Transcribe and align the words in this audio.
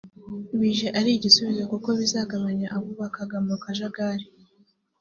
bije 0.59 0.87
ari 0.99 1.09
igisubizo 1.13 1.63
kuko 1.71 1.89
bizagabanya 1.99 2.67
abubakaga 2.75 3.37
mu 3.45 3.55
kajagali 3.63 4.25